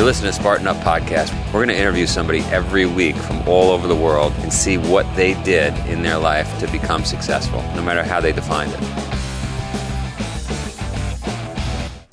[0.00, 1.30] You're listening to Spartan Up Podcast.
[1.48, 5.04] We're going to interview somebody every week from all over the world and see what
[5.14, 8.80] they did in their life to become successful, no matter how they defined it.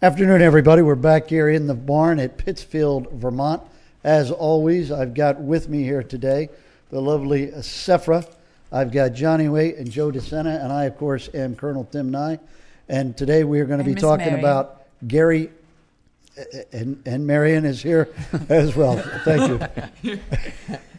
[0.02, 0.82] Afternoon, everybody.
[0.82, 3.64] We're back here in the barn at Pittsfield, Vermont.
[4.04, 6.50] As always, I've got with me here today
[6.90, 8.30] the lovely Sephra.
[8.70, 12.38] I've got Johnny Waite and Joe DeSena, and I, of course, am Colonel Tim Nye.
[12.90, 14.40] And today we are going to be Miss talking Marion.
[14.40, 15.52] about Gary,
[16.72, 18.10] and, and Marion is here
[18.50, 18.98] as well.
[19.24, 19.62] Thank
[20.04, 20.20] you.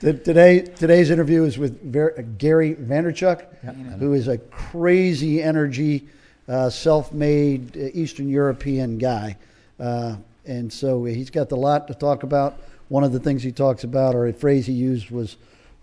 [0.01, 6.07] Today, today's interview is with Ver- Gary Vaynerchuk, who is a crazy energy,
[6.49, 9.37] uh, self-made uh, Eastern European guy,
[9.81, 10.17] uh,
[10.47, 12.59] and so he's got a lot to talk about.
[12.89, 15.37] One of the things he talks about, or a phrase he used, was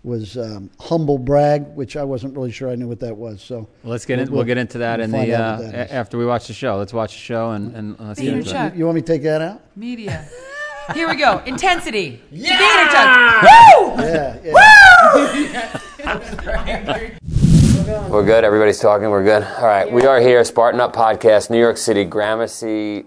[0.06, 3.42] was um, humble brag, which I wasn't really sure I knew what that was.
[3.42, 5.86] So Well, let's get in, we'll, get into that we'll in the uh, what that
[5.86, 5.90] is.
[5.90, 6.76] a- after we watch the show.
[6.76, 8.72] Let's watch the show and, and let's get into Chuck.
[8.72, 8.78] it.
[8.78, 9.60] You want me to take that out?
[9.76, 10.26] Media.
[10.94, 11.38] Here we go.
[11.46, 12.22] Intensity.
[12.30, 13.42] Yeah.
[13.42, 13.94] Woo!
[14.02, 15.80] Yeah, yeah.
[18.08, 18.44] We're good.
[18.44, 19.10] Everybody's talking.
[19.10, 19.42] We're good.
[19.42, 19.90] All right.
[19.90, 23.04] We are here, Spartan Up Podcast, New York City, Gramercy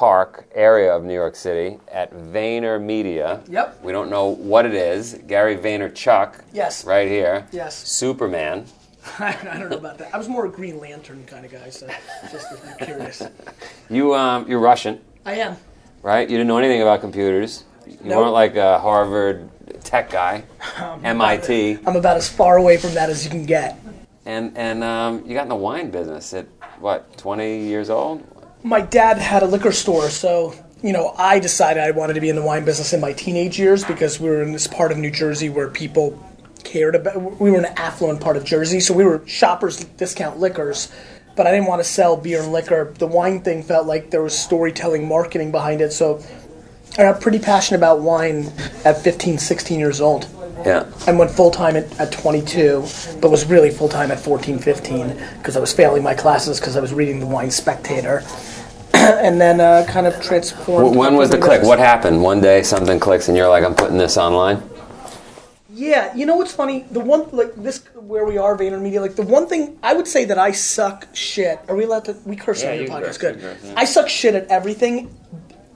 [0.00, 3.42] Park area of New York City at VaynerMedia.
[3.48, 3.82] Yep.
[3.82, 5.14] We don't know what it is.
[5.26, 6.42] Gary Vaynerchuk.
[6.52, 6.84] Yes.
[6.84, 7.44] Right here.
[7.50, 7.76] Yes.
[7.88, 8.66] Superman.
[9.18, 10.14] I don't know about that.
[10.14, 11.88] I was more a Green Lantern kind of guy, so
[12.30, 12.46] just
[12.78, 13.22] curious.
[13.90, 15.56] You um, you're Russian, I am.
[16.02, 16.28] right?
[16.30, 17.64] You didn't know anything about computers.
[17.84, 18.18] You Nope.
[18.18, 19.50] weren't like a Harvard
[19.82, 20.44] tech guy,
[21.02, 23.76] MIT, I'm about as far away from that as you can get.
[24.26, 26.46] and and um, you got in the wine business at
[26.78, 28.22] what 20 years old.
[28.62, 32.28] My dad had a liquor store, so you know I decided I wanted to be
[32.28, 34.98] in the wine business in my teenage years because we were in this part of
[34.98, 36.22] New Jersey where people
[36.62, 37.40] cared about.
[37.40, 40.92] We were in an affluent part of Jersey, so we were shoppers discount liquors.
[41.36, 42.92] But I didn't want to sell beer and liquor.
[42.98, 45.92] The wine thing felt like there was storytelling, marketing behind it.
[45.92, 46.22] So
[46.98, 48.52] I got pretty passionate about wine
[48.84, 50.28] at 15, 16 years old.
[50.64, 50.90] Yeah.
[51.06, 52.80] I went full time at, at 22,
[53.20, 56.76] but was really full time at 14, 15 because I was failing my classes because
[56.76, 58.22] I was reading the Wine Spectator.
[58.94, 60.96] and then uh, kind of transformed.
[60.96, 61.60] When was the click?
[61.60, 61.68] this.
[61.68, 62.22] What happened?
[62.22, 64.62] One day something clicks and you're like, I'm putting this online.
[65.72, 66.84] Yeah, you know what's funny?
[66.90, 69.00] The one like this where we are, VaynerMedia.
[69.00, 71.58] Like the one thing I would say that I suck shit.
[71.68, 72.16] Are we allowed to?
[72.26, 73.02] We curse Yeah, on your podcast.
[73.04, 73.40] curse, Good.
[73.40, 73.72] curse, yeah.
[73.76, 75.14] I suck shit at everything,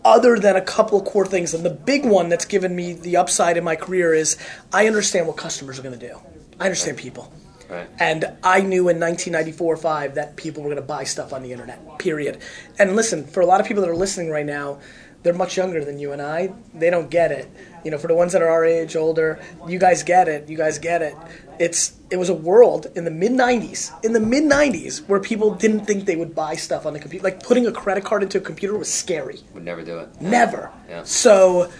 [0.04, 1.54] other than a couple of core things.
[1.54, 4.36] And the big one that's given me the upside in my career is
[4.72, 6.18] I understand what customers are going to do.
[6.60, 7.32] I understand people.
[7.68, 7.88] Right.
[7.98, 11.42] And I knew in 1994 or 5 that people were going to buy stuff on
[11.42, 12.38] the internet, period.
[12.78, 14.80] And listen, for a lot of people that are listening right now,
[15.24, 16.52] they're much younger than you and I.
[16.74, 17.50] They don't get it.
[17.82, 20.48] You know, for the ones that are our age, older, you guys get it.
[20.48, 21.16] You guys get it.
[21.58, 25.54] It's it was a world in the mid 90s, in the mid 90s, where people
[25.54, 27.24] didn't think they would buy stuff on the computer.
[27.24, 29.40] Like putting a credit card into a computer was scary.
[29.54, 30.20] Would never do it.
[30.20, 30.70] Never.
[30.88, 31.04] Yeah.
[31.04, 31.72] So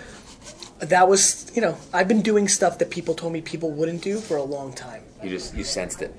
[0.79, 4.19] that was, you know, I've been doing stuff that people told me people wouldn't do
[4.21, 5.03] for a long time.
[5.23, 6.15] You just you sensed it.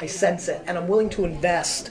[0.00, 1.90] I sense it, and I'm willing to invest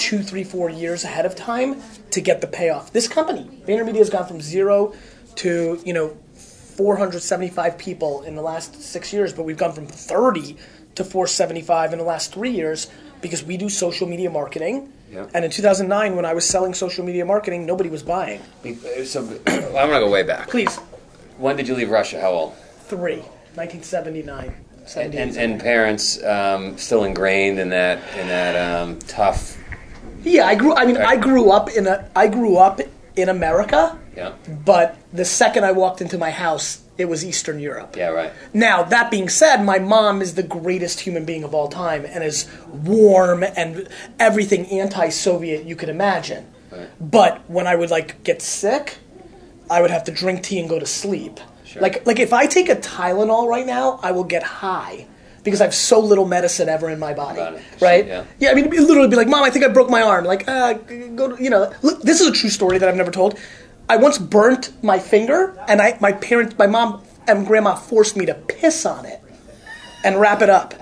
[0.00, 1.80] two, three, four years ahead of time
[2.10, 2.92] to get the payoff.
[2.92, 4.94] This company, VaynerMedia, has gone from zero
[5.36, 10.56] to you know 475 people in the last six years, but we've gone from 30
[10.94, 12.88] to 475 in the last three years
[13.20, 14.92] because we do social media marketing.
[15.12, 15.26] Yeah.
[15.34, 18.40] And in 2009, when I was selling social media marketing, nobody was buying.
[19.04, 20.48] So I'm gonna go way back.
[20.48, 20.76] Please,
[21.36, 22.20] When did you leave Russia?
[22.20, 22.54] How old?
[22.88, 23.18] three,
[23.54, 24.52] 1979.
[24.96, 29.56] And, and, and parents um, still ingrained in that in that um, tough.
[30.22, 30.74] Yeah, I grew.
[30.74, 32.08] I mean, I grew up in a.
[32.14, 32.80] I grew up
[33.16, 33.98] in America.
[34.16, 34.32] Yeah.
[34.64, 37.96] But the second I walked into my house, it was Eastern Europe.
[37.96, 38.08] Yeah.
[38.08, 38.32] Right.
[38.52, 42.24] Now, that being said, my mom is the greatest human being of all time and
[42.24, 43.88] is warm and
[44.18, 46.46] everything anti Soviet you could imagine.
[46.70, 46.88] Right.
[47.00, 48.98] But when I would like get sick,
[49.70, 51.40] I would have to drink tea and go to sleep.
[51.64, 51.82] Sure.
[51.82, 55.06] Like like if I take a Tylenol right now, I will get high.
[55.42, 57.40] Because I have so little medicine ever in my body,
[57.80, 58.06] right?
[58.06, 58.24] Yeah.
[58.38, 60.74] yeah, I mean, literally be like, "Mom, I think I broke my arm." Like, uh,
[60.74, 61.72] go, to, you know.
[61.82, 63.38] Look, this is a true story that I've never told.
[63.88, 68.26] I once burnt my finger, and I, my parents, my mom and grandma forced me
[68.26, 69.22] to piss on it
[70.04, 70.74] and wrap it up.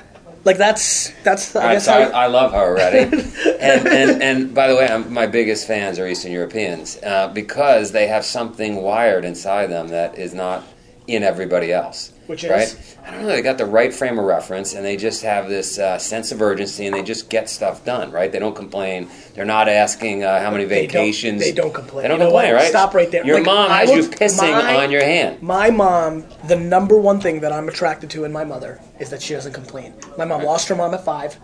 [0.44, 2.24] Like that's that's I right, guess so I.
[2.24, 2.98] I love her already.
[3.60, 7.92] and, and, and by the way, I'm, my biggest fans are Eastern Europeans uh, because
[7.92, 10.64] they have something wired inside them that is not
[11.08, 12.12] in everybody else.
[12.26, 12.50] Which is?
[12.50, 12.98] right?
[13.06, 13.28] I don't know.
[13.28, 16.42] They got the right frame of reference, and they just have this uh, sense of
[16.42, 18.10] urgency, and they just get stuff done.
[18.12, 18.30] Right?
[18.30, 19.08] They don't complain.
[19.34, 21.40] They're not asking uh, how many They don't- vacations.
[21.42, 22.02] they don't complain.
[22.02, 22.68] They don't You know complain, right?
[22.68, 23.24] Stop right there.
[23.24, 25.42] Your Like, mom I has you pissing my- on your hand.
[25.42, 29.22] My mom, the number one thing that I'm attracted to in my mother is that
[29.22, 29.94] she doesn't complain.
[30.18, 31.38] My mom lost her mom at five.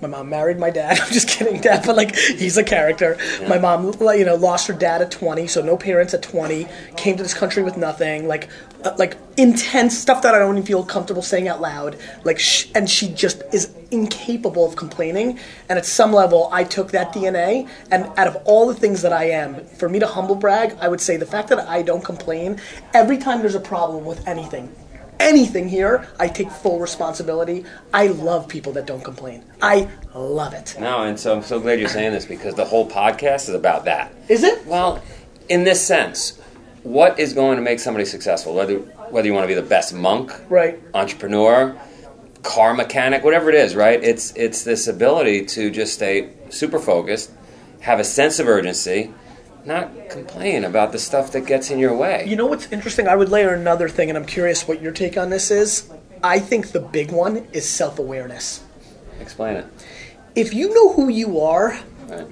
[0.00, 1.00] My mom married my dad.
[1.02, 3.16] I'm just kidding, dad, but like he's a character.
[3.48, 6.66] My mom, you know, lost her dad at 20, so no parents at 20.
[6.96, 8.48] Came to this country with nothing, like,
[8.84, 11.96] uh, like intense stuff that I don't even feel comfortable saying out loud.
[12.24, 15.38] Like, sh- and she just is incapable of complaining.
[15.68, 19.12] And at some level, I took that DNA, and out of all the things that
[19.12, 22.04] I am, for me to humble brag, I would say the fact that I don't
[22.04, 22.60] complain.
[22.92, 24.74] Every time there's a problem with anything,
[25.20, 27.64] anything here, I take full responsibility.
[27.92, 29.44] I love people that don't complain.
[29.62, 30.76] I love it.
[30.78, 33.84] No, and so I'm so glad you're saying this because the whole podcast is about
[33.86, 34.12] that.
[34.28, 34.66] Is it?
[34.66, 35.02] Well,
[35.48, 36.38] in this sense,
[36.82, 38.54] what is going to make somebody successful?
[38.54, 38.76] Whether
[39.10, 40.80] whether you want to be the best monk, Right.
[40.94, 41.78] entrepreneur,
[42.42, 44.02] car mechanic, whatever it is, right?
[44.02, 47.30] It's it's this ability to just stay super focused,
[47.80, 49.12] have a sense of urgency,
[49.64, 52.24] not complain about the stuff that gets in your way.
[52.26, 53.08] You know what's interesting?
[53.08, 55.90] I would layer another thing, and I'm curious what your take on this is.
[56.22, 58.62] I think the big one is self awareness.
[59.20, 59.66] Explain it.
[60.34, 61.78] If you know who you are,
[62.08, 62.26] Right.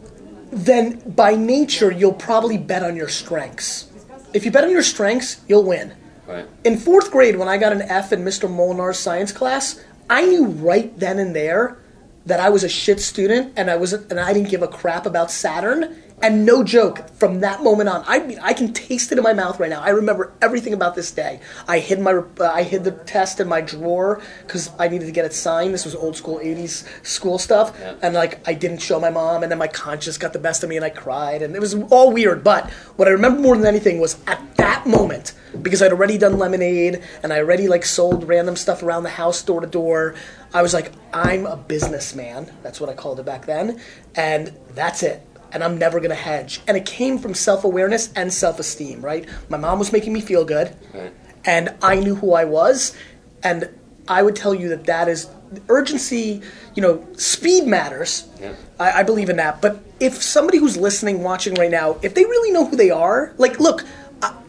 [0.50, 3.86] then by nature you'll probably bet on your strengths.
[4.34, 5.92] If you bet on your strengths, you'll win.
[6.26, 6.46] Right.
[6.64, 8.48] In fourth grade, when I got an F in Mr.
[8.48, 9.80] Molinar's science class,
[10.10, 11.78] I knew right then and there
[12.26, 15.06] that I was a shit student and I was and I didn't give a crap
[15.06, 15.96] about Saturn.
[16.22, 19.32] And no joke, from that moment on, I mean, I can taste it in my
[19.32, 19.80] mouth right now.
[19.80, 21.40] I remember everything about this day.
[21.66, 25.12] I hid my uh, I hid the test in my drawer because I needed to
[25.12, 25.74] get it signed.
[25.74, 27.94] This was old school '80s school stuff, Yeah.
[28.02, 30.68] and like I didn't show my mom, and then my conscience got the best of
[30.70, 32.44] me, and I cried, and it was all weird.
[32.44, 36.38] But what I remember more than anything was at that moment because I'd already done
[36.38, 40.14] lemonade and I already like sold random stuff around the house door to door.
[40.54, 42.50] I was like, I'm a businessman.
[42.62, 43.80] That's what I called it back then,
[44.14, 45.26] and that's it.
[45.52, 46.60] And I'm never gonna hedge.
[46.66, 49.00] And it came from self awareness and self esteem.
[49.02, 49.28] Right?
[49.48, 51.12] My mom was making me feel good Right.
[51.44, 52.96] and I knew who I was,
[53.42, 53.68] and
[54.08, 55.28] I would tell you that that is
[55.68, 56.42] urgency.
[56.74, 58.26] You know, speed matters.
[58.40, 58.54] Yeah.
[58.80, 59.60] I, I believe in that.
[59.60, 63.34] But if somebody who's listening, watching right now, if they really know who they are,
[63.36, 63.84] like, look,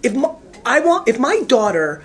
[0.01, 0.33] if my,
[0.65, 2.03] I want, if my daughter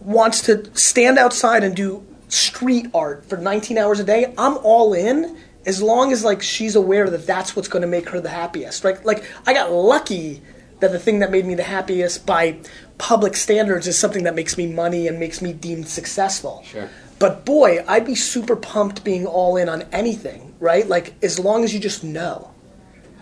[0.00, 4.94] wants to stand outside and do street art for 19 hours a day, I'm all
[4.94, 5.36] in.
[5.66, 8.84] As long as like she's aware that that's what's going to make her the happiest,
[8.84, 9.04] right?
[9.04, 10.40] Like I got lucky
[10.80, 12.58] that the thing that made me the happiest by
[12.98, 16.62] public standards is something that makes me money and makes me deemed successful.
[16.64, 16.88] Sure.
[17.18, 20.86] But boy, I'd be super pumped being all in on anything, right?
[20.86, 22.52] Like as long as you just know.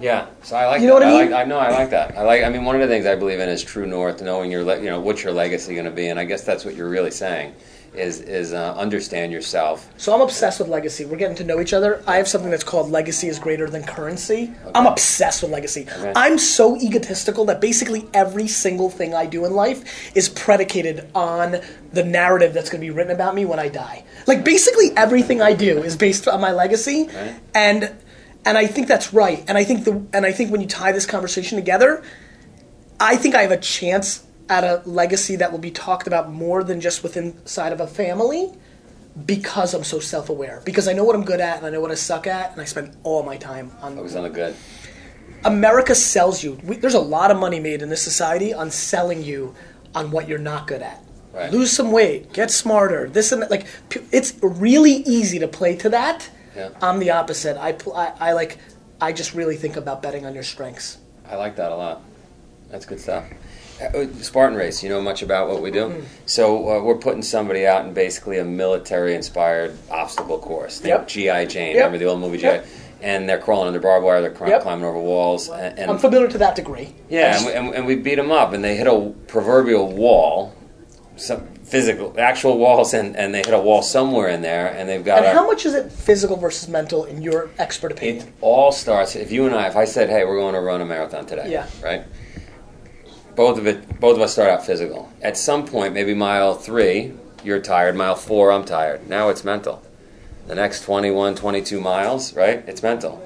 [0.00, 0.80] Yeah, so I like.
[0.82, 1.06] You know that.
[1.06, 1.30] what I I mean?
[1.30, 1.40] like.
[1.40, 1.58] I know.
[1.58, 2.18] I like that.
[2.18, 2.42] I like.
[2.42, 4.80] I mean, one of the things I believe in is true north, knowing your, le-
[4.80, 7.12] you know, what's your legacy going to be, and I guess that's what you're really
[7.12, 7.54] saying,
[7.94, 9.88] is is uh, understand yourself.
[9.96, 11.04] So I'm obsessed with legacy.
[11.04, 12.02] We're getting to know each other.
[12.06, 14.52] I have something that's called legacy is greater than currency.
[14.74, 15.86] I'm obsessed with legacy.
[16.16, 21.60] I'm so egotistical that basically every single thing I do in life is predicated on
[21.92, 24.04] the narrative that's going to be written about me when I die.
[24.26, 27.08] Like basically everything I do is based on my legacy,
[27.54, 27.94] and
[28.44, 29.44] and I think that's right.
[29.48, 32.02] And I think the and I think when you tie this conversation together,
[33.00, 36.62] I think I have a chance at a legacy that will be talked about more
[36.62, 38.52] than just within inside of a family
[39.26, 40.60] because I'm so self aware.
[40.64, 42.60] Because I know what I'm good at and I know what I suck at, and
[42.60, 43.96] I spend all my time on.
[43.96, 44.54] Focus on the good.
[45.44, 46.58] America sells you.
[46.64, 49.54] We, there's a lot of money made in this society on selling you
[49.94, 51.02] on what you're not good at.
[51.32, 51.52] Right.
[51.52, 53.08] Lose some weight, get smarter.
[53.08, 53.50] This and that.
[53.50, 53.66] Like
[54.12, 56.28] it's really easy to play to that.
[56.56, 56.70] Yeah.
[56.80, 57.56] I'm the opposite.
[57.60, 58.58] I, pl- I I like.
[59.00, 60.98] I just really think about betting on your strengths.
[61.28, 62.02] I like that a lot.
[62.70, 63.24] That's good stuff.
[63.94, 64.82] Uh, Spartan race.
[64.82, 65.88] You know much about what we do.
[65.90, 66.00] Hmm.
[66.26, 70.78] So uh, we're putting somebody out in basically a military-inspired obstacle course.
[70.80, 71.08] Think Yep.
[71.08, 71.74] GI Jane.
[71.74, 71.76] Yep.
[71.76, 72.44] Remember the old movie GI?
[72.44, 72.66] Yep.
[73.02, 74.20] And they're crawling under barbed wire.
[74.22, 74.62] They're cr- Yep.
[74.62, 75.48] climbing over walls.
[75.50, 76.94] And, and I'm familiar to that degree.
[77.10, 80.54] Yeah, and we, and, and we beat them up, and they hit a proverbial wall,
[81.16, 85.04] some physical, actual walls, and, and they hit a wall somewhere in there, and they've
[85.04, 85.18] got.
[85.18, 88.26] and a, how much is it physical versus mental in your expert opinion?
[88.28, 89.66] It all starts if you and I.
[89.68, 91.66] If I said, "Hey, we're going to run a marathon today," Yeah.
[91.82, 92.04] right?
[93.36, 95.12] Both of it, both of us start out physical.
[95.22, 97.12] At some point, maybe mile three,
[97.42, 97.96] you're tired.
[97.96, 99.08] Mile four, I'm tired.
[99.08, 99.82] Now it's mental.
[100.46, 102.62] The next 21, 22 miles, right?
[102.66, 103.20] It's mental.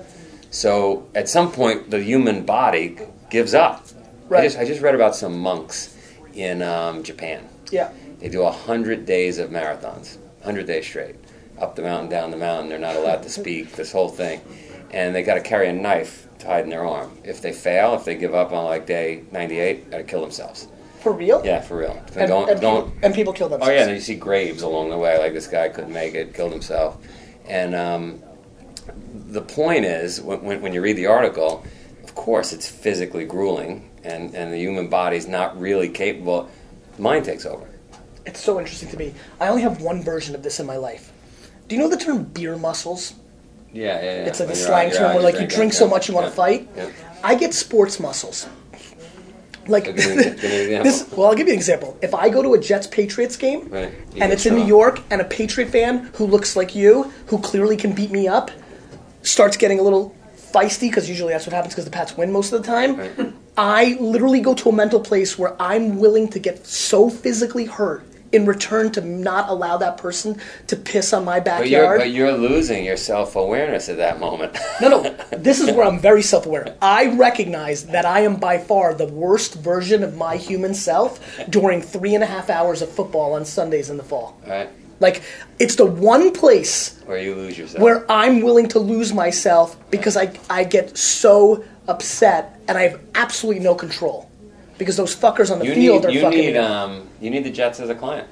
[0.51, 2.99] So at some point, the human body
[3.29, 3.87] gives up.
[4.29, 4.41] Right.
[4.41, 5.97] I just, I just read about some monks
[6.35, 7.49] in um, Japan.
[7.71, 7.91] yeah.
[8.19, 11.15] They do a hundred days of marathons, hundred days straight,
[11.61, 12.69] up the mountain, down the mountain.
[12.69, 13.73] They're not allowed to speak.
[13.77, 14.41] This whole thing,
[14.91, 17.11] and they got to carry a knife tied in their arm.
[17.25, 20.69] If they fail, if they give up on like day ninety-eight, got to kill themselves.
[21.01, 21.41] For real?
[21.45, 22.03] Yeah, for real.
[22.17, 22.87] And, don't and, don't.
[22.87, 23.71] people, and people kill themselves.
[23.71, 25.19] Oh yeah, and you see graves along the way.
[25.19, 26.99] Like this guy couldn't make it, killed himself,
[27.47, 28.23] and um,
[29.15, 31.65] the point is when, when, when you read the article,
[32.03, 36.49] of course it's physically grueling, and and the human body's not really capable.
[36.99, 37.69] Mind takes over.
[38.27, 39.15] It's so interesting to me.
[39.41, 41.13] I only have one version of this in my life.
[41.69, 43.15] Do you know the term beer muscles?
[43.73, 44.11] Yeah, yeah, yeah.
[44.29, 45.85] It's like a When you're slang out- you're term out, where like you drink so
[45.85, 46.69] yeah, much you want to fight.
[46.77, 46.89] yeah.
[47.23, 48.47] I get sports muscles.
[49.67, 50.85] Like So give me- give me an example.
[50.85, 51.13] this.
[51.13, 51.99] Well, I'll give you an example.
[52.01, 53.93] If I go to a Jets Patriots game Right.
[54.15, 54.65] You and get it's in New.
[54.65, 58.51] York, and a Patriot fan who looks like you, who clearly can beat me up,
[59.23, 60.15] starts getting a little
[60.55, 62.97] feisty because usually that's what happens because the Pats win most of the time.
[62.97, 63.33] Right.
[63.59, 68.05] I literally go to a mental place where I'm willing to get so physically hurt
[68.33, 72.01] in return to not allow that person to piss on my But you're, backyard.
[72.01, 74.57] but you're losing your self awareness at that moment.
[74.81, 75.17] No, no.
[75.39, 76.77] This is where I'm very self aware.
[76.83, 81.81] I recognize that I am by far the worst version of my human self during
[81.81, 84.39] three and a half hours of football on Sundays in the fall.
[84.47, 84.69] right?
[85.01, 85.23] Like,
[85.61, 87.81] it's the one place Where you lose yourself.
[87.83, 93.01] where I'm willing to lose myself because I, I get so upset and I have
[93.15, 94.29] absolutely no control.
[94.77, 96.39] Because those fuckers on the you field need are you fucking.
[96.39, 98.29] need um you need the Jets as a client.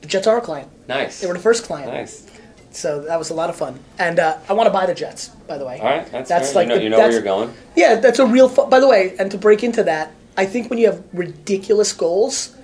[0.00, 0.68] the Jets are a client.
[0.88, 1.20] Nice.
[1.20, 1.92] They were the first client.
[1.92, 2.26] Nice.
[2.72, 3.78] So that was a lot of fun.
[3.98, 5.78] And uh, I want to buy the Jets, by the way.
[5.80, 6.62] All right, that's, That's fair.
[6.62, 7.52] like you know, the- you know where you're going.
[7.76, 8.48] Yeah, that's a real.
[8.48, 11.92] Fu- By the way, and to break into that, I think when you have ridiculous
[11.92, 12.54] goals,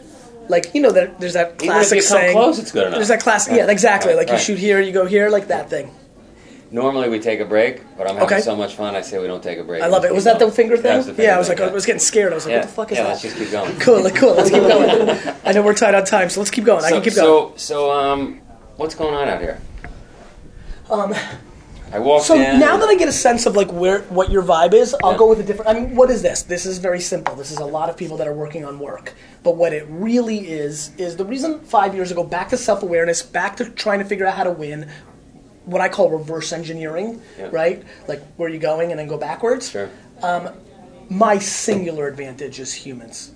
[0.49, 2.37] like you know, that there's that classic Even if you come saying.
[2.37, 2.97] close, it's good enough.
[2.99, 3.51] There's that classic.
[3.53, 3.59] Right.
[3.67, 4.11] Yeah, exactly.
[4.15, 5.91] Right, Like you shoot here, you go here, like that thing.
[6.77, 8.41] Normally we take a break, but I'm having Okay.
[8.43, 8.95] so much fun.
[8.95, 9.83] I say we don't take a break.
[9.83, 10.13] I love it.
[10.15, 11.17] Was that the finger thing?
[11.17, 12.33] Yeah, I was like, I was getting scared.
[12.33, 12.59] I was like, yeah.
[12.59, 13.09] what the fuck is yeah, that?
[13.09, 13.75] let's just keep going.
[13.81, 14.35] Cool, like, cool.
[14.35, 15.19] Let's keep going.
[15.47, 16.85] I know we're tight on time, so let's keep going.
[16.85, 17.57] I can keep going.
[17.57, 18.43] so, so, um,
[18.77, 19.59] what's going on out here?
[20.91, 21.15] Um,
[21.95, 22.61] I walked So in.
[22.61, 25.17] now that I get a sense of like where what your vibe is, I'll Yeah.
[25.19, 25.71] go with a different.
[25.71, 26.43] I mean, what is this?
[26.43, 27.35] This is very simple.
[27.37, 29.15] This is a lot of people that are working on work.
[29.43, 33.23] But what it really is is the reason five years ago back to self awareness,
[33.23, 34.91] back to trying to figure out how to win.
[35.67, 37.49] What I call reverse engineering, Yeah.
[37.53, 37.83] right?
[38.09, 39.69] Like where are you going and then go backwards.
[39.71, 39.91] sure.
[40.23, 40.49] Um,
[41.11, 43.33] my singular advantage is humans.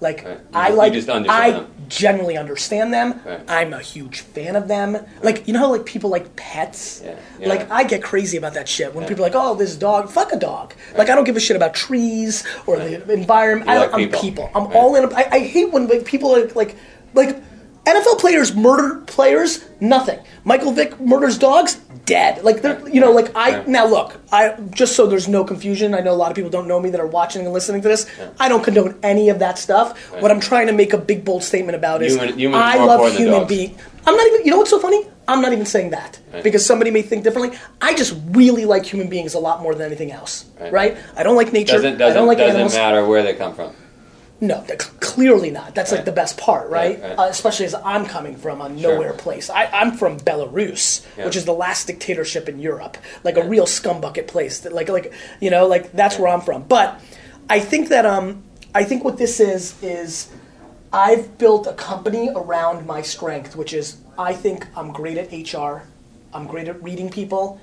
[0.00, 0.40] Like Right.
[0.52, 0.92] I you like
[1.28, 1.66] I them.
[1.88, 3.20] generally understand them.
[3.24, 3.40] Right.
[3.48, 4.98] I'm a huge fan of them.
[5.22, 7.02] Like you know how like people like pets.
[7.04, 7.14] Yeah.
[7.38, 7.48] Yeah.
[7.48, 10.32] Like I get crazy about that shit when people are like, "Oh, this dog, fuck
[10.32, 13.68] a dog." Like I don't give a shit about trees or the environment.
[13.70, 14.20] You I, like I'm people.
[14.20, 14.50] people.
[14.56, 14.74] I'm Right.
[14.76, 15.04] all in.
[15.14, 16.74] I, I hate when like, people are like,
[17.14, 17.36] like
[17.84, 19.64] NFL players murder players.
[19.80, 20.18] Nothing.
[20.44, 21.76] Michael Vick murders dogs.
[22.04, 22.42] Dead.
[22.42, 24.20] Like they're, you know, like I now look.
[24.32, 25.94] I just so there's no confusion.
[25.94, 27.88] I know a lot of people don't know me that are watching and listening to
[27.88, 28.10] this.
[28.40, 29.96] I don't condone any of that stuff.
[30.20, 33.46] What I'm trying to make a big bold statement about is Human- I love human
[33.46, 33.80] beings.
[34.04, 34.44] I'm not even.
[34.44, 35.06] You know what's so funny?
[35.28, 36.42] I'm not even saying that Right.
[36.42, 37.56] because somebody may think differently.
[37.80, 40.46] I just really like human beings a lot more than anything else.
[40.60, 40.72] Right.
[40.72, 40.96] Right?
[41.16, 41.74] I don't like nature.
[41.74, 42.74] Doesn't doesn't don't like doesn't animals.
[42.74, 43.72] matter where they come from.
[44.42, 44.60] No,
[44.98, 45.72] clearly not.
[45.76, 47.00] That's like the best part, right?
[47.00, 47.18] Right, right.
[47.18, 48.94] Uh, especially as I'm coming from a Sure.
[48.94, 49.48] nowhere place.
[49.48, 51.26] I, I'm from Belarus, Yeah.
[51.26, 54.58] which is the last dictatorship in Europe, like a real scumbucket place.
[54.60, 56.64] That, like, like you know, like that's where I'm from.
[56.64, 57.00] But
[57.48, 58.42] I think that um,
[58.74, 60.28] I think what this is is
[60.92, 65.84] I've built a company around my strength, which is I think I'm great at HR.
[66.34, 67.60] I'm great at reading people.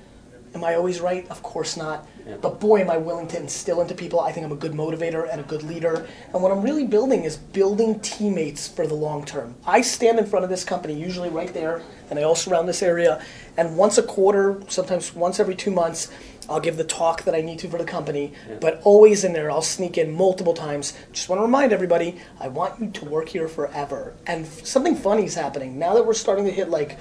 [0.55, 1.27] Am I always right?
[1.29, 2.07] Of course not.
[2.41, 4.19] But boy, am I willing to instill into people.
[4.19, 6.07] I think I'm a good motivator and a good leader.
[6.33, 9.55] And what I'm really building is building teammates for the long term.
[9.65, 12.83] I stand in front of this company, usually right there, and I also surround this
[12.83, 13.23] area.
[13.57, 16.11] And once a quarter, sometimes once every two months,
[16.47, 18.33] I'll give the talk that I need to for the company.
[18.59, 20.93] But always in there, I'll sneak in multiple times.
[21.11, 24.13] Just want to remind everybody, I want you to work here forever.
[24.25, 26.97] And something funny is happening now that we're starting to hit like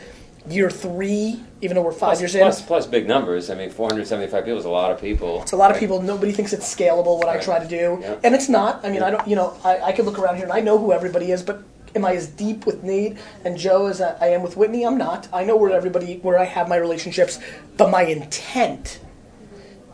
[0.51, 2.67] year three, even though we're five Plus, years plus, in.
[2.67, 3.51] plus big numbers.
[3.51, 5.43] I mean, 475 people is a lot of people.
[5.43, 6.01] It's a lot of people.
[6.03, 8.17] Nobody thinks it's scalable what I try to do, Yeah.
[8.25, 8.85] and it's not.
[8.85, 9.27] I mean, I don't.
[9.27, 11.63] You know, I, I could look around here and I know who everybody is, but
[11.97, 14.85] am I as deep with Nate and Joe as I am with Whitney?
[14.87, 15.29] I'm not.
[15.33, 17.39] I know where everybody, where I have my relationships,
[17.77, 19.01] but my intent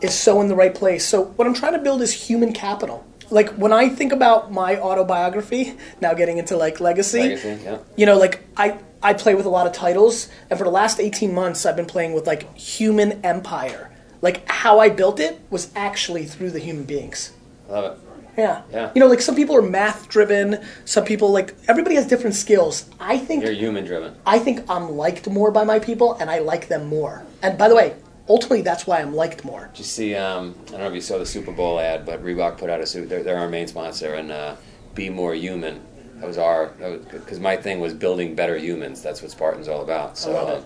[0.01, 1.05] is so in the right place.
[1.05, 3.05] So what I'm trying to build is human capital.
[3.29, 7.77] Like when I think about my autobiography, now getting into like legacy, Legacy, yeah.
[7.95, 10.99] you know, like I I play with a lot of titles, and for the last
[10.99, 13.91] 18 months, I've been playing with like Human Empire.
[14.21, 17.31] Like how I built it was actually through the human beings.
[17.69, 17.99] I love it.
[18.37, 18.63] Yeah.
[18.71, 18.91] Yeah.
[18.93, 20.63] You know, like some people are math driven.
[20.85, 22.89] Some people like everybody has different skills.
[22.99, 24.15] I think You're human driven.
[24.25, 27.23] I think I'm liked more by my people, and I like them more.
[27.41, 27.95] And by the way,
[28.29, 29.67] ultimately, that's why I'm liked more.
[29.73, 30.15] Did you see?
[30.15, 32.81] Um, I don't know if you saw the Super Bowl ad, but Reebok put out
[32.81, 33.09] a suit.
[33.09, 34.55] They're, they're our main sponsor, and uh,
[34.93, 35.81] be more human.
[36.19, 36.67] That was our
[37.11, 39.01] because my thing was building better humans.
[39.01, 40.17] That's what Spartan's all about.
[40.17, 40.61] So, uh,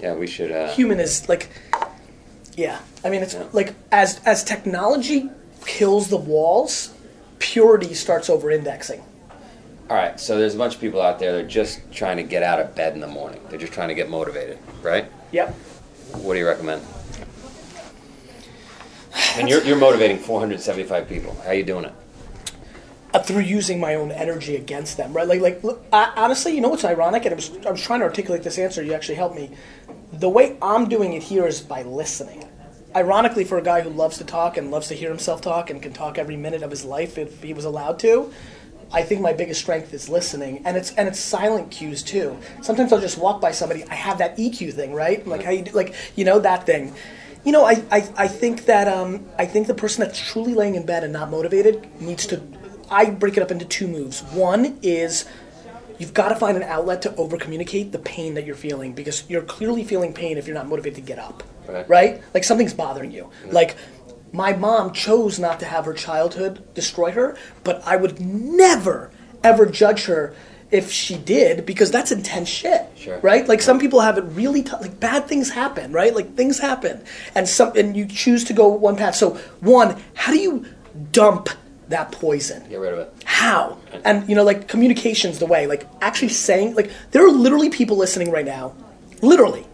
[0.00, 0.52] yeah, we should.
[0.52, 1.48] Uh, Human is like,
[2.56, 2.78] yeah.
[3.04, 3.44] I mean, it's Yeah.
[3.52, 5.30] like as as technology
[5.66, 6.94] kills the walls,
[7.40, 9.02] purity starts over indexing.
[9.90, 10.18] all right.
[10.20, 11.32] So there's a bunch of people out there.
[11.32, 13.40] They're just trying to get out of bed in the morning.
[13.50, 15.10] They're just trying to get motivated, right?
[15.32, 15.54] Yep.
[16.12, 16.82] What do you recommend?
[19.36, 21.34] And you're, you're motivating 475 people.
[21.42, 21.92] How are you doing it?
[23.14, 25.26] uh, through using my own energy against them, right?
[25.26, 27.24] Like, like look, I, honestly, you know what's ironic?
[27.24, 28.82] And it was, I was trying to articulate this answer.
[28.82, 29.52] You actually helped me.
[30.12, 32.48] The way I'm doing it here is by listening.
[32.94, 35.80] Ironically, for a guy who loves to talk and loves to hear himself talk and
[35.80, 38.32] can talk every minute of his life if he was allowed to,
[38.92, 42.36] I think my biggest strength is listening, and it's and it's silent cues too.
[42.62, 43.84] Sometimes I'll just walk by somebody.
[43.84, 45.26] I have that EQ thing, right?
[45.26, 46.94] Like how you do, like you know that thing.
[47.44, 50.76] You know, I, I, I think that um, I think the person that's truly laying
[50.76, 52.40] in bed and not motivated needs to.
[52.90, 54.22] I break it up into two moves.
[54.32, 55.26] One is
[55.98, 59.28] you've got to find an outlet to over communicate the pain that you're feeling because
[59.28, 61.42] you're clearly feeling pain if you're not motivated to get up
[61.88, 62.20] Right.
[62.34, 63.76] like something's bothering you like
[64.42, 69.10] my mom chose not to have her childhood destroy her but i would never
[69.42, 70.34] ever judge her
[70.70, 73.18] if she did because that's intense shit Sure.
[73.20, 73.46] right?
[73.46, 76.12] Like some people have it really tough like bad things happen right?
[76.18, 77.04] Like things happen
[77.36, 79.14] and some and you choose to go one path.
[79.14, 80.64] So one how do you
[81.12, 81.48] dump
[81.90, 82.66] that poison?
[82.68, 83.12] Get rid of it.
[83.24, 83.78] how?
[84.04, 85.66] And you know like communication's the way.
[85.68, 88.74] Like actually saying like there are literally people listening right now
[89.22, 89.66] literally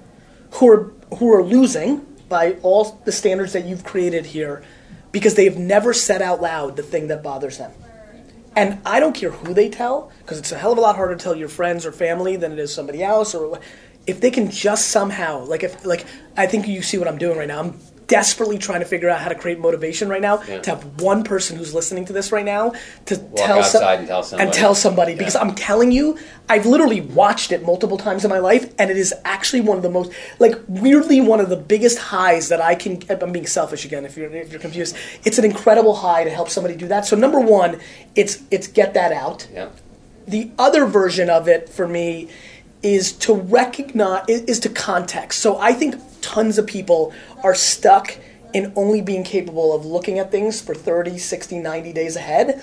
[0.57, 4.65] who are who are losing by all the standards that you've created here
[5.13, 7.73] because they have never said out loud the thing that bothers them.
[8.57, 11.15] And i don't care who they tell because it's a hell of a lot harder
[11.15, 13.61] to tell your friends or family than it is somebody else or
[14.07, 16.05] if they can just somehow like if like
[16.37, 17.61] i think you see what i'm doing right now.
[17.61, 17.79] I'm
[18.11, 20.59] desperately trying to figure out how to create motivation right now Yeah.
[20.63, 22.73] to have one person who's listening to this right now
[23.07, 24.43] to tell some- and tell somebody.
[24.43, 28.41] and tell somebody because I'm telling you, I've literally watched it multiple times in my
[28.41, 31.99] life, and it is actually one of the most, like, weirdly one of the biggest
[31.99, 33.01] highs that I can.
[33.09, 34.05] I'm being selfish again.
[34.05, 37.07] If you're if you're confused, it's an incredible high to help somebody do that.
[37.07, 37.79] So number one,
[38.17, 39.47] it's it's get that out.
[39.55, 39.67] Yeah.
[40.27, 42.29] The other version of it for me
[42.83, 45.41] is to recognize is, to context.
[45.41, 48.17] So I think tons of people are stuck
[48.53, 52.63] in only being capable of looking at things for 30, 60, 90 days ahead.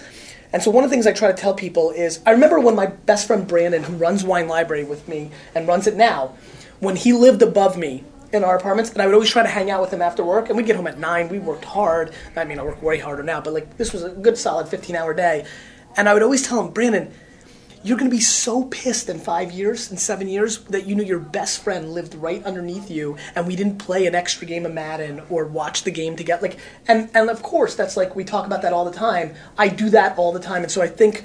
[0.53, 2.75] And so one of the things I try to tell people is I remember when
[2.75, 6.35] my best friend Brandon, who runs Wine Library with me and runs it now,
[6.79, 9.71] when he lived above me in our apartments, and I would always try to hang
[9.71, 11.29] out with him after work, and we'd get home at nine.
[11.29, 12.13] We worked hard.
[12.35, 14.95] I mean, I work way harder now, but like this was a good solid 15
[14.95, 15.45] hour day.
[15.95, 17.11] And I would always tell him, Brandon,
[17.87, 21.05] you're going to be so pissed in five years, in seven years, that you knew
[21.05, 24.73] your best friend lived right underneath you, and we didn't play an extra game of
[24.73, 26.41] Madden or watch the game together.
[26.41, 29.35] Like, and and of course, that's like we talk about that all the time.
[29.57, 31.23] I do that all the time, and so I think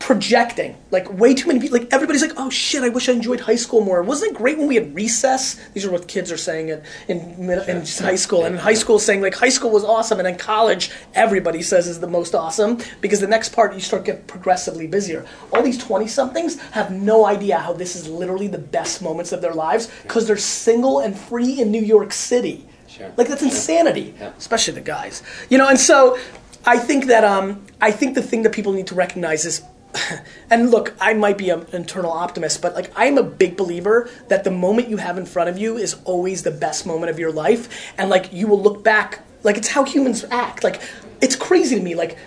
[0.00, 3.40] projecting like way too many people like everybody's like oh shit i wish i enjoyed
[3.40, 4.02] high school more.
[4.02, 5.54] Wasn't it great when we had recess?
[5.74, 8.44] These are what kids are saying in, in, mid- in high school.
[8.44, 10.18] And in high school saying like high school was awesome.
[10.18, 14.04] And in college everybody says is the most awesome because the next part you start
[14.04, 15.26] get progressively busier.
[15.52, 19.40] All these 20 somethings have no idea how this is literally the best moments of
[19.42, 22.66] their lives because they're single and free in new york city.
[22.86, 23.12] Sure.
[23.16, 24.32] like that's insanity Yeah.
[24.38, 25.22] especially the guys.
[25.50, 26.18] You know and so
[26.66, 29.62] i think that um i think the thing that people need to recognize is
[30.50, 34.44] and look i might be an internal optimist but like i'm a big believer that
[34.44, 37.32] the moment you have in front of you is always the best moment of your
[37.32, 37.92] life.
[37.98, 40.64] And like you will look back like it's how humans act.
[40.64, 40.80] Like
[41.20, 41.94] it's crazy to me.
[41.94, 42.18] Like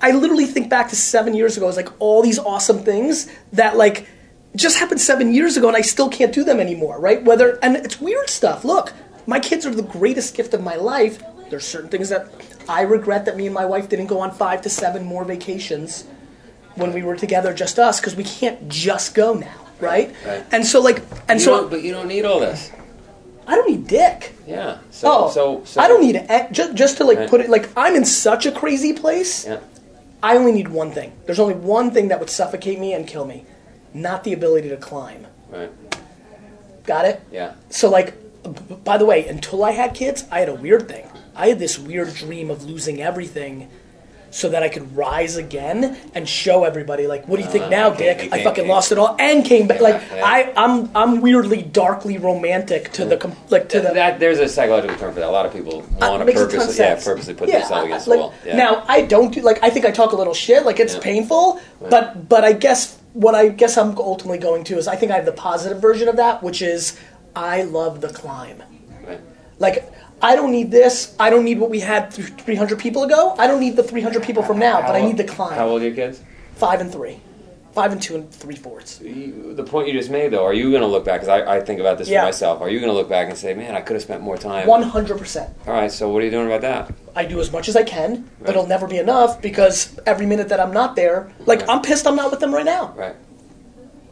[0.00, 1.68] i literally think back to seven years ago.
[1.68, 4.08] It's like all these awesome things that like
[4.56, 7.22] just happened seven years ago and i still can't do them anymore right?
[7.24, 8.64] Whether and it's weird stuff.
[8.64, 8.92] Look
[9.26, 11.22] my kids are the greatest gift of my life.
[11.50, 12.28] There's certain things that
[12.68, 16.04] i regret that me and my wife didn't go on five to seven more vacations
[16.80, 20.14] when we were together, just us, because we can't just go now, right?
[20.26, 20.44] Right.
[20.50, 22.72] And so, like, and You so but you don't need all this.
[23.46, 24.34] I don't need dick.
[24.46, 24.78] Yeah.
[24.90, 26.52] So, Oh, so, so I don't need it.
[26.52, 27.30] Just, just to like Right.
[27.30, 29.44] put it, like, I'm in such a crazy place.
[29.46, 29.58] Yeah.
[30.22, 31.12] I only need one thing.
[31.26, 33.44] There's only one thing that would suffocate me and kill me,
[33.94, 35.26] not the ability to climb.
[35.50, 35.70] Right.
[36.84, 37.20] Got it?
[37.32, 37.54] Yeah.
[37.70, 38.14] So, like,
[38.84, 41.06] by the way, until I had kids, I had a weird thing.
[41.34, 43.68] I had this weird dream of losing everything
[44.30, 47.68] so that I could rise again and show everybody, like, what do you think Uh,
[47.68, 48.28] now, Dick?
[48.32, 49.80] I fucking lost it all and came back.
[49.80, 50.24] Like, yeah.
[50.24, 53.90] I, I'm, I'm weirdly darkly romantic to the, com- like, to the.
[53.92, 55.28] that there's a psychological term for that.
[55.28, 57.48] A lot of people Uh, want to makes a ton of purposely, yeah, purposely put
[57.48, 58.34] Yeah, themselves against like, the wall.
[58.46, 58.56] Yeah.
[58.56, 61.60] Now I don't do like I think I talk a little shit, like it's painful,
[61.88, 65.16] but but I guess what I guess I'm ultimately going to is I think I
[65.16, 66.98] have the positive version of that, which is
[67.34, 68.62] I love the climb.
[69.06, 69.20] Right.
[69.58, 71.14] Like I don't need this.
[71.18, 73.34] I don't need what we had 300 people ago.
[73.38, 75.54] I don't need the 300 people from now, but I need the climb.
[75.54, 76.22] How old are your kids?
[76.56, 77.20] Five and three,
[77.72, 78.98] five and two and three fourths.
[78.98, 81.20] The point you just made, though, are you going to look back?
[81.22, 82.20] Because I, I think about this Yeah.
[82.20, 82.60] for myself.
[82.60, 84.66] Are you going to look back and say, "Man, I could have spent more time"?
[84.66, 85.48] 100 percent.
[85.66, 85.90] All right.
[85.90, 86.92] So what are you doing about that?
[87.16, 90.50] I do as much as I can, but it'll never be enough because every minute
[90.50, 91.70] that I'm not there, like Right.
[91.70, 92.92] I'm pissed I'm not with them right now.
[92.94, 93.16] Right.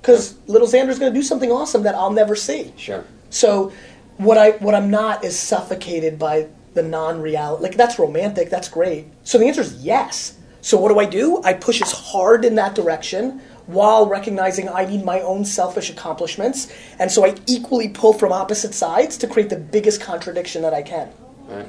[0.00, 2.72] because little Xander's going to do something awesome that I'll never see.
[2.78, 3.04] Sure.
[3.30, 3.72] So
[4.18, 7.62] what I what I'm not is suffocated by the non-reality.
[7.62, 9.06] Like that's romantic, that's great.
[9.24, 10.36] So the answer is yes.
[10.60, 11.40] So what do I do?
[11.44, 16.72] I push as hard in that direction while recognizing I need my own selfish accomplishments,
[16.98, 20.82] and so I equally pull from opposite sides to create the biggest contradiction that I
[20.82, 21.10] can.
[21.46, 21.68] Right.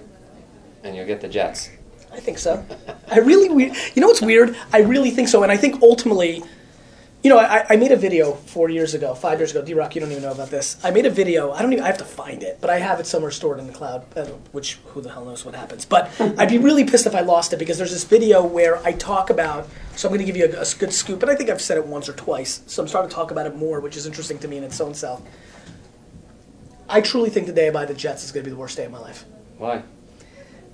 [0.83, 1.69] And you'll get the Jets.
[2.11, 2.65] I think so.
[3.11, 4.55] I really, we- you know what's weird?
[4.73, 6.41] I really think so, and I think ultimately,
[7.21, 9.61] you know, I, I made a video four years ago, five years ago.
[9.61, 10.77] D Rock, you don't even know about this.
[10.83, 11.51] I made a video.
[11.51, 11.83] I don't even.
[11.83, 14.05] I have to find it, but I have it somewhere stored in the cloud.
[14.17, 15.83] uh, Which who the hell knows what happens?
[15.83, 18.93] But I'd be really pissed if I lost it because there's this video where I
[18.93, 19.67] talk about.
[19.95, 21.77] So I'm going to give you a, a good scoop, and I think I've said
[21.77, 22.61] it once or twice.
[22.67, 24.79] So I'm starting to talk about it more, which is interesting to me in its
[24.79, 25.21] own self.
[26.87, 28.75] I truly think the day I buy the Jets is going to be the worst
[28.77, 29.25] day of my life
[29.57, 29.83] Why?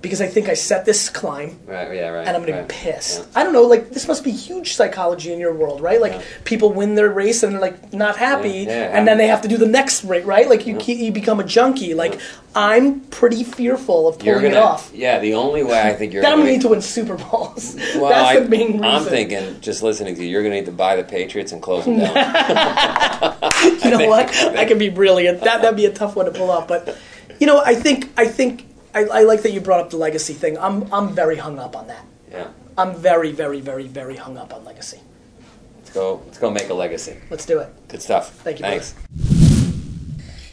[0.06, 1.94] Because I think I set this climb Right.
[1.96, 2.08] Yeah.
[2.08, 2.26] Right.
[2.26, 2.68] and I'm gonna right.
[2.68, 3.18] be pissed.
[3.20, 3.40] Yeah.
[3.40, 6.00] I don't know, like this must be huge psychology in your world, right?
[6.00, 6.22] Like Yeah.
[6.44, 9.56] people win their race and they're like not happy, and then they have to do
[9.56, 10.48] the next race, right?
[10.48, 11.94] Like you you become a junkie.
[11.94, 12.20] Like
[12.54, 14.48] I'm pretty fearful of pulling gonna.
[14.48, 14.90] it off.
[14.94, 15.18] Yeah.
[15.18, 16.22] The only way I think you're.
[16.22, 17.76] Then I'm gonna gonna need to win Super Bowls.
[17.96, 18.84] Well, That's I, the main reason.
[18.84, 21.62] I'm thinking, just listening to you, you're going to need to buy the Patriots and
[21.62, 22.08] close them down.
[23.82, 24.28] you know what?
[24.28, 25.40] That could be brilliant.
[25.40, 26.68] That that'd be a tough one to pull off.
[26.68, 26.96] But
[27.40, 28.64] you know, I think I think
[28.96, 30.56] I, I like that you brought up the legacy thing.
[30.56, 32.04] I'm I'm very hung up on that.
[32.30, 32.48] yeah.
[32.78, 35.00] I'm very very very very hung up on legacy.
[35.76, 36.22] Let's go.
[36.24, 37.18] Let's go make a legacy.
[37.30, 37.68] Let's do it.
[37.88, 38.32] Good stuff.
[38.36, 38.94] Thank you, Thanks.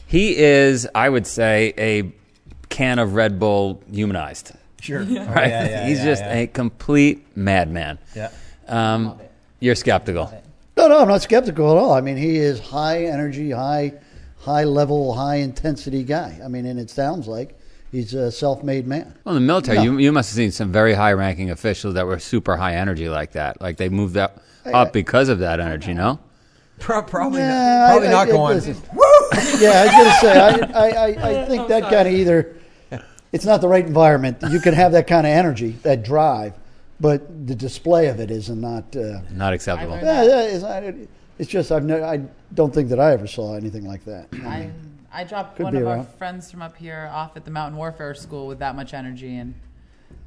[0.07, 2.13] He is, I would say, a
[2.69, 4.51] can of Red Bull humanized.
[4.81, 4.99] Sure.
[5.05, 5.47] Right?
[5.47, 6.33] Yeah, yeah, He's yeah, just yeah.
[6.39, 7.97] a complete madman.
[8.15, 8.29] Yeah.
[8.67, 9.19] Um,
[9.59, 10.31] you're skeptical.
[10.77, 11.93] No, no, I'm not skeptical at all.
[11.93, 13.93] I mean, he is high energy, high,
[14.39, 16.39] high level, high intensity guy.
[16.43, 17.57] I mean, and it sounds like
[17.93, 19.13] he's a self-made man.
[19.23, 19.83] Well, in the military, No.
[19.83, 23.07] you, you must have seen some very high ranking officials that were super high energy
[23.07, 23.61] like that.
[23.61, 26.19] Like they moved up, up because of that energy, no?
[26.79, 28.55] Pro- probably Yeah, not, probably I- not I- going.
[28.57, 28.75] listen.
[29.61, 32.57] Yeah, I was going to say, I, I, I, I think that kind of either,
[33.31, 34.37] it's not the right environment.
[34.49, 36.53] You can have that kind of energy, that drive,
[36.99, 38.95] but the display of it is not.
[38.95, 39.93] Uh, Not acceptable.
[39.93, 40.41] learned- yeah, yeah,
[40.89, 42.21] it's, it's just I've no, I
[42.53, 44.27] don't think that I ever saw anything like that.
[44.33, 44.69] I,
[45.13, 47.77] I dropped Could one be of our friends from up here off at the Mountain
[47.77, 49.53] Warfare School with that much energy, and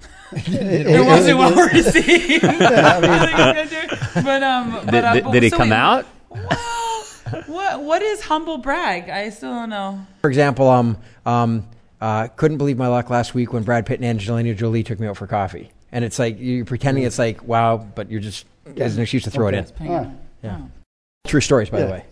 [0.33, 0.47] It-
[0.87, 2.45] it wasn't it- well received.
[2.45, 6.07] I mean, but um, but, Did, uh, did, but- he so come wait, out?
[6.31, 9.09] Well, what what is humble brag?
[9.09, 10.07] I still don't know.
[10.23, 11.67] For example, um, um,
[12.01, 15.07] uh, couldn't believe my luck last week when Brad Pitt and Angelina Jolie took me
[15.09, 15.73] out for coffee.
[15.93, 18.45] And it's like you're pretending it's like wow, but you're just
[18.77, 19.59] as an excuse to throw Okay.
[19.59, 19.89] it in.
[19.89, 20.11] All right.
[20.43, 20.61] Yeah.
[21.27, 22.05] True stories, by the way.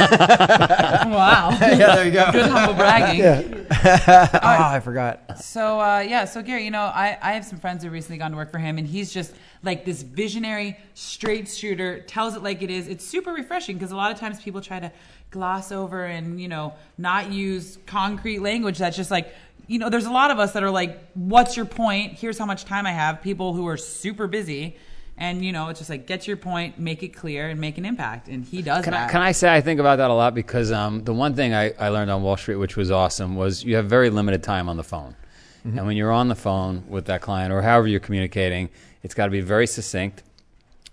[1.10, 1.50] Wow.
[1.60, 2.30] yeah, there you go.
[2.32, 3.20] Good humble bragging.
[3.20, 3.60] Yeah,
[4.42, 5.38] Ah, I forgot.
[5.38, 8.30] So uh, yeah, so Gary, you know, I, I have some friends who recently gone
[8.30, 12.62] to work for him, and he's just like this visionary, straight shooter, tells it like
[12.62, 12.88] it is.
[12.88, 14.92] It's super refreshing because a lot of times people try to
[15.30, 18.78] gloss over and you know not use concrete language.
[18.78, 19.34] That's just like
[19.66, 22.18] you know, there's a lot of us that are like, "What's your point?
[22.18, 24.76] Here's how much time I have." People who are super busy.
[25.20, 27.84] And you know, it's just like get your point, make it clear, and make an
[27.84, 28.28] impact.
[28.28, 29.10] And he does Can I, that.
[29.10, 31.72] can I say I think about that a lot because um, the one thing I,
[31.78, 34.76] I learned on Wall Street, which was awesome, was you have very limited time on
[34.76, 35.14] the phone.
[35.62, 38.70] And when you're on the phone with that client or however you're communicating,
[39.02, 40.22] it's got to be very succinct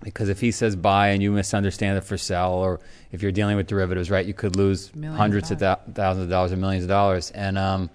[0.04, 2.82] because if he says buy and you misunderstand it for sell, or
[3.14, 6.30] if you're dealing with derivatives, right, you could lose Millions hundreds of of thousands of
[6.30, 7.32] dollars or millions of dollars.
[7.32, 7.90] And um,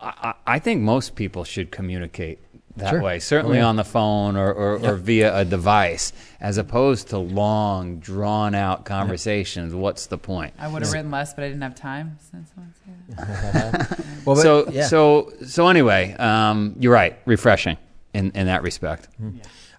[0.00, 2.38] I, I I think most people should communicate
[2.76, 3.02] that Sure.
[3.02, 3.66] way, certainly Oh, yeah.
[3.66, 8.84] on the phone or, or, or via a device, as opposed to long, drawn out
[8.84, 9.74] conversations.
[9.74, 10.54] What's the point?
[10.58, 12.16] I would have written less, but I didn't have time.
[12.30, 13.98] Since someone said that.
[14.24, 14.86] Well, but- so yeah.
[14.86, 17.76] so so anyway, um, you're right, refreshing
[18.14, 19.08] in, in that respect.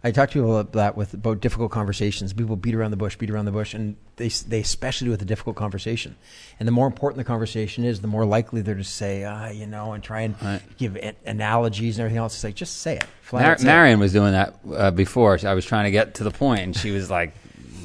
[0.03, 2.33] I talk to people about that with about difficult conversations.
[2.33, 5.21] People beat around the bush, beat around the bush, and they they especially do with
[5.21, 6.15] a difficult conversation.
[6.59, 9.67] And the more important the conversation is, the more likely they're to say, ah, you
[9.67, 10.61] know, and try and Right.
[10.77, 12.33] give an- analogies and everything else.
[12.33, 13.05] It's like just say it.
[13.31, 13.67] Mar- out say it.
[13.67, 15.37] Marion was doing that uh, before.
[15.45, 17.33] I was trying to get to the point, and she was like,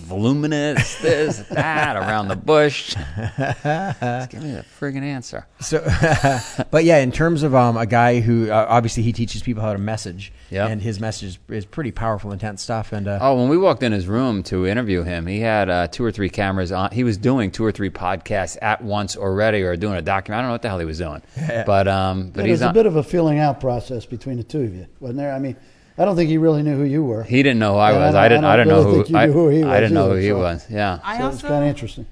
[0.06, 2.94] voluminous, this, that, around the bush.
[3.36, 5.46] Just give me the friggin' answer.
[5.60, 5.80] So,
[6.70, 9.72] but yeah, in terms of um, a guy who uh, obviously he teaches people how
[9.72, 10.66] to message, Yeah.
[10.68, 12.92] and his message is, is pretty powerful, intense stuff.
[12.92, 15.88] And uh, Oh, when we walked in his room to interview him, he had uh,
[15.88, 16.90] two or three cameras on.
[16.92, 20.38] He was doing two or three podcasts at once already, or doing a document.
[20.38, 21.22] I don't know what the hell he was doing,
[21.66, 22.74] but um, but But he's there's a on.
[22.74, 25.32] bit of a filling out process between the two of you, wasn't there?
[25.32, 25.56] I mean,
[25.98, 27.22] I don't think he really knew who you were.
[27.24, 28.14] he didn't know who I And I was.
[28.14, 28.44] don't- I didn't.
[28.44, 28.94] I I don't didn't know who.
[28.96, 30.66] think you I, who he I didn't know either, who he so- was.
[30.70, 30.98] Yeah.
[31.02, 32.06] I so it's kind of interesting.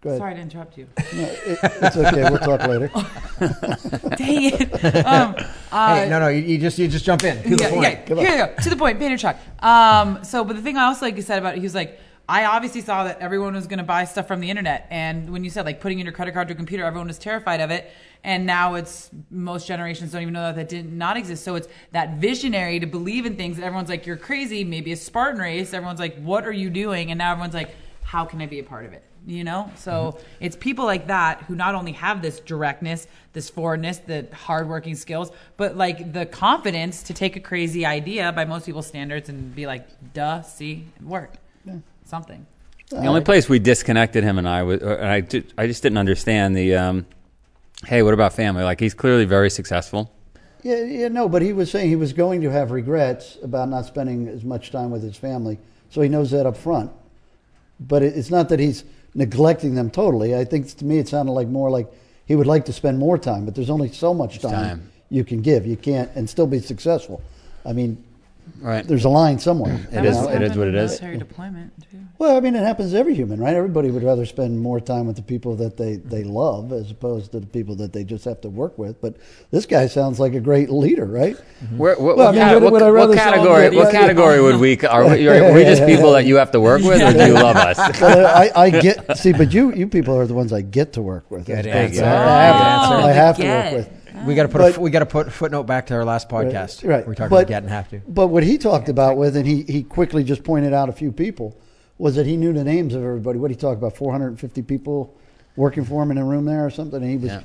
[0.00, 0.18] Go ahead.
[0.20, 0.86] sorry to interrupt you.
[1.12, 2.22] No, it, it's okay.
[2.30, 2.88] We'll talk later.
[4.16, 5.04] Dang it.
[5.04, 5.34] Um,
[5.72, 7.42] uh, hey, no, no, you, you just you just jump in.
[7.42, 7.82] To the point.
[7.82, 8.04] yeah.
[8.06, 8.54] Here you go.
[8.62, 9.36] To the point, Vaynerchuk.
[9.62, 11.98] Um, so, but the thing I also like you said about it, he was like,
[12.28, 14.86] I obviously saw that everyone was going to buy stuff from the internet.
[14.90, 17.18] And when you said like putting in your credit card to a computer, everyone was
[17.18, 17.90] terrified of it.
[18.22, 21.42] And now it's most generations don't even know that that did not exist.
[21.42, 23.56] So it's that visionary to believe in things.
[23.56, 24.62] that Everyone's like, you're crazy.
[24.62, 25.72] Maybe a Spartan race.
[25.72, 27.10] Everyone's like, what are you doing?
[27.10, 29.04] And now everyone's like, how can I be a part of it?
[29.26, 29.70] You know?
[29.76, 30.44] So Mm-hmm.
[30.44, 35.30] it's people like that who not only have this directness, this forwardness, the hardworking skills,
[35.56, 39.66] but like the confidence to take a crazy idea by most people's standards and be
[39.66, 41.38] like, duh, see, it worked.
[42.08, 42.46] Something.
[42.88, 45.82] The only place we disconnected him and I was, uh, and I, ju- I just
[45.82, 47.06] didn't understand the, um,
[47.84, 48.64] hey, what about family?
[48.64, 50.10] Like he's clearly very successful.
[50.62, 53.84] Yeah, yeah, no, but he was saying he was going to have regrets about not
[53.84, 55.58] spending as much time with his family,
[55.90, 56.90] so he knows that up front.
[57.78, 60.34] But it, it's not that he's neglecting them totally.
[60.34, 61.92] I think to me it sounded like more like
[62.24, 64.92] he would like to spend more time, but there's only so much time, time.
[65.10, 65.66] you can give.
[65.66, 67.22] You can't and still be successful.
[67.66, 68.02] I mean,
[68.60, 68.86] Right.
[68.86, 69.74] there's a line somewhere.
[69.92, 70.28] It you is- know?
[70.30, 70.90] it is what it is.
[70.92, 71.98] Military deployment too.
[72.18, 73.54] Well, I mean, it happens to every human, right?
[73.54, 77.30] Everybody would rather spend more time with the people that they, they love as opposed
[77.30, 79.00] to the people that they just have to work with.
[79.00, 79.14] But
[79.52, 81.36] this guy sounds like a great leader, right?
[81.36, 81.78] Mm-hmm.
[81.78, 83.64] Where, what, Well, I what, mean, cate- would- what- what category?
[83.66, 83.90] What yeah, yeah.
[83.92, 84.76] category would we?
[84.80, 87.34] Are we, are we just people that you have to work with, or do you
[87.34, 87.78] love us?
[88.00, 91.02] But I, I get see, but you you people are the ones I get to
[91.02, 91.46] work with.
[91.46, 92.02] Good as answer.
[92.02, 93.97] opposed I have, Oh, I have to oh, work with.
[94.26, 96.04] We got to put But- f- we got to put a footnote back to our
[96.04, 96.86] last podcast.
[96.86, 97.06] Right.
[97.06, 98.00] We talked But- about get and have to.
[98.08, 101.12] But what he talked about with, and he, he quickly just pointed out a few
[101.12, 101.56] people,
[101.98, 103.38] was that he knew the names of everybody.
[103.38, 103.96] What did he talk about?
[103.96, 105.16] 450 people
[105.56, 107.02] working for him in a room there or something?
[107.02, 107.40] And he was, Yeah.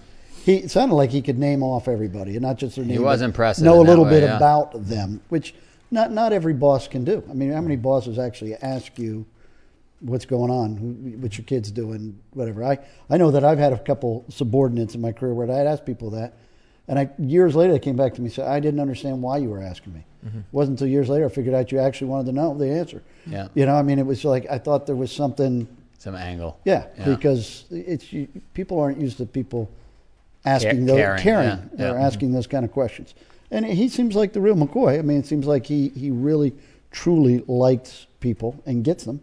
[0.45, 2.99] he sounded like he could name off everybody and not just their names.
[2.99, 4.38] He was impressive Know a little way, bit yeah.
[4.38, 5.55] about them, which
[5.89, 7.23] not, not every boss can do.
[7.29, 7.81] I mean, how many mm.
[7.81, 9.25] bosses actually ask you,
[10.03, 12.63] what's going on, what your kids doing, whatever.
[12.63, 12.77] I,
[13.09, 16.09] I know that I've had a couple subordinates in my career where I'd ask people
[16.12, 16.33] that,
[16.88, 19.38] and I years later they came back to me and said, I didn't understand why
[19.38, 20.04] you were asking me.
[20.26, 20.39] Mm-hmm.
[20.39, 23.02] It wasn't until years later I figured out you actually wanted to know the answer.
[23.26, 23.48] Yeah.
[23.54, 25.67] You know, I mean, it was like I thought there was something.
[25.98, 26.60] Some angle.
[26.65, 27.06] Yeah, Yeah.
[27.15, 29.69] because it's you, people aren't used to people
[30.46, 31.91] asking those caring, caring yeah, yeah.
[31.91, 33.13] or asking those kind of questions.
[33.52, 35.00] And he seems like the real McCoy.
[35.00, 36.54] I mean, it seems like he he really
[36.91, 39.22] truly likes people and gets them,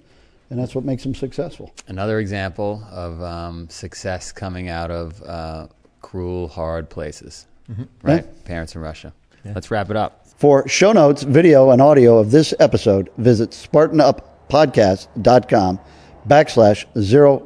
[0.49, 1.73] and that's what makes him successful.
[1.89, 5.67] Another example of um, success coming out of uh,
[6.01, 7.47] cruel, hard places.
[7.71, 7.83] Mm-hmm.
[8.03, 8.25] Right?
[8.25, 8.31] Yeah.
[8.45, 9.13] Parents in Russia.
[9.45, 10.27] Let's wrap it up.
[10.37, 15.81] For show notes, video, and audio of this episode, visit SpartanUpPodcast.com
[16.27, 16.87] backslash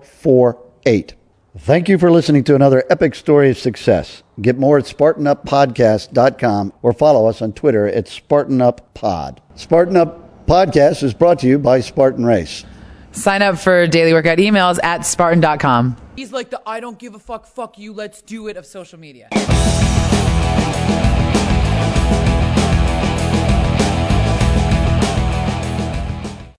[0.03, 1.15] 048.
[1.57, 4.23] Thank you for listening to another epic story of success.
[4.41, 9.39] Get more at SpartanUpPodcast.com or follow us on Twitter at SpartanUpPod.
[9.55, 12.65] Spartan Up Podcast is brought to you by Spartan Race.
[13.13, 15.97] Sign up for daily workout emails at Spartan.com.
[16.17, 18.99] He's like the I don't give a fuck, fuck you, let's do it of social
[18.99, 19.29] media.
[21.95, 22.24] Thank you.